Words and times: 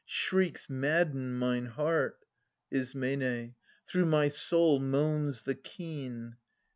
Shrieks 0.03 0.67
madden 0.67 1.35
mine 1.35 1.67
heart! 1.67 2.25
Is. 2.71 2.93
Through 2.93 4.05
my 4.07 4.27
soul 4.29 4.79
moans 4.79 5.43
the 5.43 5.53
keen 5.53 6.37